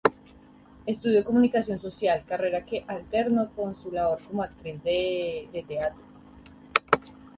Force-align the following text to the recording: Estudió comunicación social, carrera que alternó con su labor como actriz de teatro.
Estudió 0.87 1.23
comunicación 1.23 1.79
social, 1.79 2.23
carrera 2.25 2.63
que 2.63 2.83
alternó 2.87 3.47
con 3.51 3.75
su 3.75 3.91
labor 3.91 4.17
como 4.23 4.41
actriz 4.41 4.81
de 4.81 5.63
teatro. 5.67 6.03